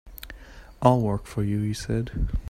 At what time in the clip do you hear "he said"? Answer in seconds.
1.59-2.29